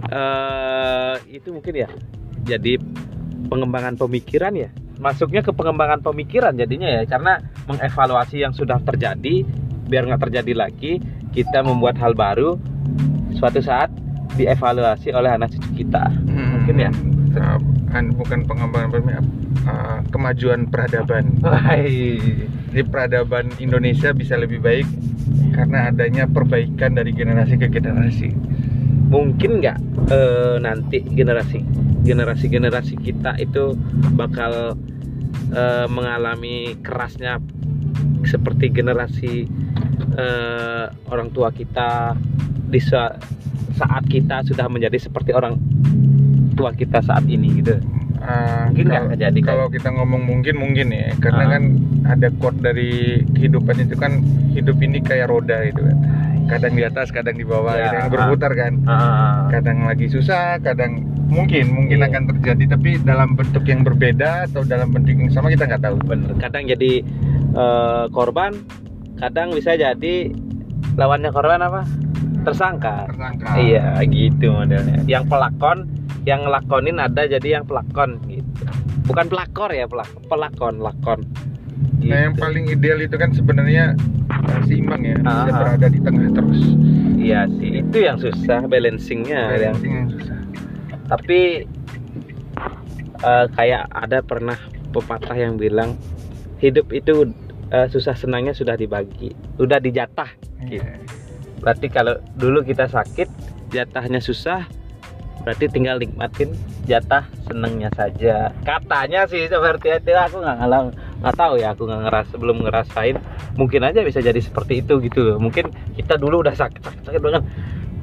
eh 0.10 1.16
itu 1.28 1.52
mungkin 1.52 1.76
ya 1.76 1.92
jadi 2.48 2.80
pengembangan 3.52 4.00
pemikiran 4.00 4.56
ya. 4.56 4.72
Masuknya 5.00 5.44
ke 5.44 5.52
pengembangan 5.52 6.00
pemikiran 6.00 6.56
jadinya 6.56 6.88
ya 6.88 7.04
karena 7.04 7.44
mengevaluasi 7.68 8.48
yang 8.48 8.56
sudah 8.56 8.80
terjadi 8.80 9.44
biar 9.92 10.08
nggak 10.08 10.24
terjadi 10.32 10.54
lagi 10.56 11.04
kita 11.36 11.64
membuat 11.68 12.00
hal 12.00 12.16
baru 12.16 12.56
suatu 13.36 13.60
saat 13.60 13.92
dievaluasi 14.40 15.12
oleh 15.12 15.36
anak 15.36 15.52
cucu 15.52 15.84
kita. 15.84 16.08
Hmm, 16.08 16.64
Mungkin 16.64 16.76
ya? 16.80 16.92
uh, 17.40 17.60
kan 17.90 18.14
bukan 18.14 18.46
pengembangan 18.46 19.22
uh, 19.66 20.00
kemajuan 20.14 20.70
peradaban. 20.70 21.38
Jadi 22.70 22.84
peradaban 22.86 23.50
Indonesia 23.58 24.14
bisa 24.14 24.38
lebih 24.38 24.62
baik 24.62 24.86
karena 25.58 25.90
adanya 25.90 26.30
perbaikan 26.30 26.94
dari 26.94 27.12
generasi 27.12 27.58
ke 27.58 27.68
generasi. 27.68 28.30
mungkin 29.10 29.58
nggak 29.58 29.78
eh, 30.14 30.56
nanti 30.62 31.02
generasi 31.02 31.66
generasi 32.06 32.46
generasi 32.46 32.94
kita 32.94 33.42
itu 33.42 33.74
bakal 34.14 34.78
eh, 35.50 35.88
mengalami 35.90 36.78
kerasnya 36.86 37.42
seperti 38.22 38.70
generasi 38.70 39.50
eh, 40.14 40.86
orang 41.10 41.34
tua 41.34 41.50
kita 41.50 42.14
di 42.70 42.78
sa- 42.78 43.18
saat 43.74 44.06
kita 44.06 44.46
sudah 44.46 44.70
menjadi 44.70 45.02
seperti 45.02 45.34
orang 45.34 45.58
tua 46.60 46.72
kita 46.72 47.00
saat 47.00 47.24
ini 47.26 47.64
gitu. 47.64 47.80
Uh, 48.20 48.68
Mungkin 48.68 48.86
nggak 48.92 49.06
terjadi 49.16 49.40
kalau 49.42 49.72
kita 49.72 49.90
ngomong 49.90 50.28
mungkin 50.28 50.60
mungkin 50.60 50.92
ya. 50.92 51.16
Karena 51.18 51.44
Ah. 51.44 51.50
kan 51.56 51.64
ada 52.06 52.28
quote 52.36 52.60
dari 52.60 52.92
kehidupan 53.32 53.80
itu 53.80 53.96
kan 53.96 54.20
hidup 54.52 54.76
ini 54.80 55.00
kayak 55.00 55.32
roda 55.32 55.64
gitu 55.64 55.80
kan. 55.82 55.98
Kadang 56.50 56.74
di 56.76 56.84
atas 56.84 57.14
kadang 57.14 57.38
di 57.38 57.46
bawah 57.46 57.72
Ya, 57.72 57.88
gitu, 57.88 57.96
yang 57.96 58.06
ah. 58.06 58.12
berputar 58.12 58.52
kan. 58.54 58.74
Ah, 58.84 59.48
kadang 59.50 59.88
lagi 59.88 60.12
susah 60.12 60.60
kadang 60.60 61.08
mungkin 61.30 61.72
mungkin 61.72 62.02
Iya. 62.02 62.10
akan 62.12 62.24
terjadi 62.36 62.64
tapi 62.76 62.90
dalam 63.00 63.38
bentuk 63.38 63.64
yang 63.64 63.82
berbeda 63.82 64.52
atau 64.52 64.68
dalam 64.68 64.92
bentuk 64.92 65.16
yang 65.16 65.32
sama 65.32 65.48
kita 65.48 65.64
nggak 65.64 65.80
tahu. 65.80 65.96
Bener. 66.04 66.36
Kadang 66.38 66.68
jadi 66.68 66.92
eh, 67.50 68.04
korban 68.12 68.52
kadang 69.16 69.50
bisa 69.52 69.74
jadi 69.74 70.32
lawannya 70.96 71.32
korban 71.32 71.62
apa? 71.62 71.82
Tersangka. 72.44 73.08
Tersangka. 73.08 73.48
Iya 73.58 74.00
gitu 74.06 74.52
modelnya. 74.52 75.02
Yang 75.06 75.24
pelakon, 75.28 75.88
yang 76.24 76.44
ngelakonin 76.44 76.98
ada 76.98 77.26
jadi 77.26 77.60
yang 77.60 77.66
pelakon 77.66 78.20
gitu. 78.26 78.52
Bukan 79.06 79.26
pelakor 79.26 79.70
ya, 79.70 79.86
pelak 79.86 80.10
pelakon, 80.26 80.80
lakon. 80.80 81.22
Gitu. 82.00 82.12
nah 82.12 82.20
yang 82.22 82.36
paling 82.36 82.64
ideal 82.66 82.96
itu 82.98 83.16
kan 83.16 83.30
sebenarnya 83.30 83.92
uh, 84.30 84.60
seimbang 84.64 85.00
ya 85.02 85.16
bisa 85.18 85.52
Ah. 85.52 85.52
berada 85.54 85.88
di 85.88 86.00
tengah 86.00 86.28
terus 86.30 86.62
Iya 87.14 87.44
sih, 87.54 87.72
itu 87.82 87.98
yang 88.00 88.16
susah 88.16 88.64
balancingnya. 88.64 89.52
yang- 89.52 89.76
Balancing 89.76 89.94
yang 89.94 90.08
susah 90.10 90.38
Tapi 91.06 91.40
eh, 93.20 93.46
kayak 93.50 93.84
ada 93.90 94.20
pernah 94.22 94.56
pepatah 94.90 95.36
yang 95.36 95.56
bilang 95.56 96.00
hidup 96.58 96.88
itu 96.90 97.28
eh, 97.70 97.88
susah 97.88 98.14
senangnya 98.14 98.52
sudah 98.52 98.74
dibagi, 98.74 99.30
udah 99.56 99.78
dijatah. 99.78 100.32
Gitu. 100.66 100.80
Iya. 100.80 101.00
Berarti 101.60 101.88
kalau 101.88 102.16
dulu 102.34 102.62
kita 102.62 102.88
sakit, 102.88 103.28
jatahnya 103.70 104.18
susah, 104.18 104.64
berarti 105.50 105.66
tinggal 105.66 105.98
nikmatin 105.98 106.54
jatah 106.86 107.26
senengnya 107.50 107.90
saja. 107.98 108.54
Katanya 108.62 109.26
sih 109.26 109.50
seperti 109.50 109.98
itu. 109.98 110.14
Aku 110.14 110.46
nggak 110.46 110.62
ngalang, 110.62 110.94
nggak 111.26 111.34
tahu 111.42 111.58
ya. 111.58 111.74
Aku 111.74 111.90
nggak 111.90 112.06
ngerasa, 112.06 112.34
belum 112.38 112.70
ngerasain. 112.70 113.18
Mungkin 113.58 113.82
aja 113.82 114.06
bisa 114.06 114.22
jadi 114.22 114.38
seperti 114.38 114.86
itu 114.86 115.02
gitu. 115.02 115.26
loh. 115.26 115.38
Mungkin 115.42 115.74
kita 115.98 116.22
dulu 116.22 116.46
udah 116.46 116.54
sakit, 116.54 116.86
sakit, 116.86 117.02
sakit 117.02 117.22
banget 117.26 117.42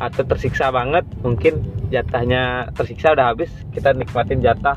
atau 0.02 0.22
tersiksa 0.26 0.74
banget. 0.74 1.06
Mungkin 1.22 1.62
jatahnya 1.94 2.74
tersiksa 2.74 3.14
udah 3.14 3.30
habis. 3.30 3.54
Kita 3.70 3.94
nikmatin 3.94 4.42
jatah 4.42 4.74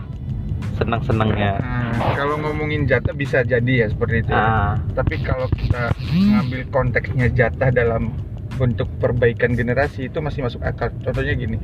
senang-senangnya. 0.78 1.58
Nah, 1.58 2.14
kalau 2.14 2.38
ngomongin 2.38 2.86
jatah 2.86 3.18
bisa 3.18 3.42
jadi 3.42 3.74
ya 3.84 3.88
seperti 3.90 4.22
itu 4.22 4.30
ya. 4.30 4.46
Ah, 4.46 4.74
tapi 4.94 5.18
kalau 5.26 5.50
kita 5.58 5.90
ngambil 6.14 6.62
konteksnya 6.70 7.34
jatah 7.34 7.74
dalam 7.74 8.14
bentuk 8.62 8.86
perbaikan 9.02 9.58
generasi 9.58 10.12
itu 10.12 10.20
masih 10.20 10.44
masuk 10.44 10.60
akal 10.68 10.92
contohnya 11.00 11.32
gini 11.32 11.58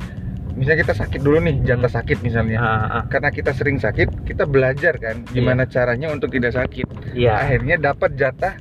misalnya 0.56 0.82
kita 0.82 0.94
sakit 0.96 1.20
dulu 1.20 1.36
nih 1.38 1.54
jatah 1.62 1.92
sakit 1.92 2.18
misalnya 2.18 2.56
ah, 2.56 2.68
ah. 2.90 3.02
karena 3.06 3.28
kita 3.28 3.52
sering 3.52 3.76
sakit 3.76 4.24
kita 4.24 4.42
belajar 4.44 4.96
kan 4.96 5.20
gimana 5.28 5.64
caranya 5.64 6.08
untuk 6.08 6.28
tidak 6.30 6.52
sakit 6.52 6.88
Iya, 7.12 7.36
akhirnya 7.38 7.76
dapat 7.78 8.12
jatah 8.14 8.56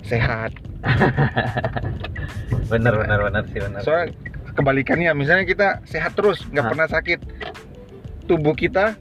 sehat 0.00 0.54
bener 2.70 2.94
bener 2.96 3.18
bener 3.20 3.42
sih 3.46 3.58
bener. 3.58 3.80
soal 3.80 4.14
kebalikannya 4.52 5.10
misalnya 5.12 5.42
kita 5.42 5.68
sehat 5.84 6.14
terus 6.14 6.42
nggak 6.46 6.64
Ah. 6.64 6.70
pernah 6.70 6.88
sakit 6.88 7.18
tubuh 8.24 8.54
kita 8.54 8.94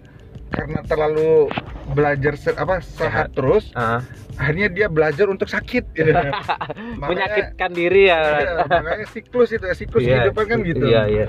karena 0.49 0.81
terlalu 0.83 1.47
belajar 1.87 2.33
se- 2.33 2.53
apa 2.55 2.81
sehat 2.81 3.29
Sehat. 3.29 3.37
terus 3.37 3.69
Ah. 3.73 4.01
Akhirnya 4.39 4.71
dia 4.71 4.87
belajar 4.87 5.27
untuk 5.27 5.45
sakit 5.45 5.83
Makanya- 5.99 7.03
menyakitkan 7.03 7.71
diri 7.75 8.07
ya. 8.07 8.21
Iya, 8.39 8.51
makanya 8.65 9.07
siklus 9.11 9.51
itu 9.51 9.65
siklus 9.75 10.01
Iya, 10.01 10.31
kehidupan 10.31 10.45
kan 10.47 10.59
gitu 10.63 10.83
Iya 10.87 11.01
iya. 11.05 11.25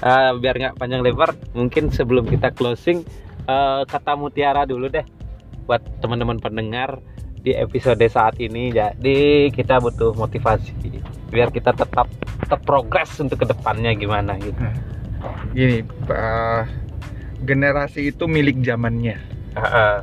Ah, 0.00 0.32
biar 0.32 0.56
nggak 0.56 0.74
panjang 0.76 1.04
lebar, 1.04 1.36
mungkin 1.52 1.92
sebelum 1.92 2.24
kita 2.24 2.50
closing 2.50 3.04
eh, 3.44 3.80
kata 3.84 4.16
mutiara 4.16 4.64
dulu 4.64 4.88
deh. 4.88 5.04
buat 5.64 5.80
teman-teman 6.00 6.36
pendengar 6.36 7.00
di 7.40 7.52
episode 7.52 8.00
saat 8.04 8.36
ini 8.36 8.68
jadi 8.68 9.48
kita 9.48 9.80
butuh 9.80 10.12
motivasi 10.12 10.72
biar 11.28 11.48
kita 11.48 11.72
tetap 11.72 12.04
tetap 12.40 12.60
progres 12.64 13.12
untuk 13.16 13.40
ke 13.40 13.46
depannya 13.48 13.92
gimana 13.92 14.36
gitu 14.36 14.60
gini 15.52 15.80
uh, 16.08 16.68
generasi 17.40 18.12
itu 18.12 18.24
milik 18.24 18.60
zamannya 18.60 19.16
uh 19.52 19.60
-uh. 19.60 19.96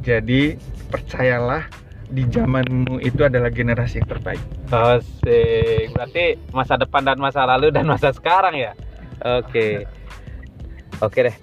jadi 0.00 0.56
percayalah 0.88 1.68
di 2.08 2.24
zamanmu 2.28 3.04
itu 3.04 3.20
adalah 3.24 3.52
generasi 3.52 4.00
yang 4.00 4.08
terbaik. 4.08 4.40
Asik. 4.72 5.92
Berarti 5.92 6.40
masa 6.56 6.80
depan 6.80 7.04
dan 7.04 7.20
masa 7.20 7.44
lalu 7.44 7.68
dan 7.68 7.84
masa 7.84 8.12
sekarang 8.12 8.56
ya. 8.56 8.72
Oke. 9.20 9.84
Oke 11.04 11.18
deh. 11.28 11.36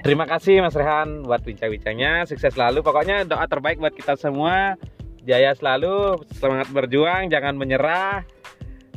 Terima 0.00 0.24
kasih 0.24 0.64
Mas 0.64 0.72
Rehan 0.72 1.26
buat 1.26 1.44
bincang-bincangnya. 1.44 2.24
Sukses 2.24 2.54
selalu. 2.56 2.80
Pokoknya 2.80 3.28
doa 3.28 3.44
terbaik 3.44 3.76
buat 3.82 3.92
kita 3.92 4.16
semua. 4.16 4.78
Jaya 5.20 5.52
selalu, 5.52 6.24
semangat 6.32 6.72
berjuang, 6.72 7.28
jangan 7.28 7.52
menyerah. 7.52 8.24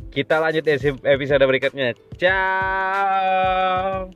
Kita 0.08 0.40
lanjut 0.40 0.64
episode 1.04 1.44
berikutnya. 1.44 1.92
Ciao. 2.16 4.08